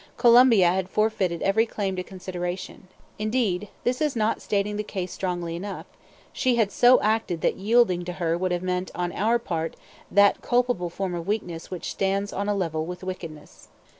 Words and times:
Colombia 0.17 0.69
had 0.71 0.89
forfeited 0.89 1.43
every 1.43 1.67
claim 1.67 1.95
to 1.95 2.01
consideration; 2.01 2.87
indeed, 3.19 3.67
this 3.83 4.01
is 4.01 4.15
not 4.15 4.41
stating 4.41 4.75
the 4.75 4.83
case 4.83 5.11
strongly 5.11 5.55
enough: 5.55 5.85
she 6.33 6.55
had 6.55 6.71
so 6.71 6.99
acted 7.01 7.41
that 7.41 7.57
yielding 7.57 8.03
to 8.03 8.13
her 8.13 8.35
would 8.35 8.51
have 8.51 8.63
meant 8.63 8.89
on 8.95 9.11
our 9.11 9.37
part 9.37 9.75
that 10.09 10.41
culpable 10.41 10.89
form 10.89 11.13
of 11.13 11.27
weakness 11.27 11.69
which 11.69 11.91
stands 11.91 12.33
on 12.33 12.49
a 12.49 12.55
level 12.55 12.83
with 12.83 13.03
wickedness. 13.03 13.67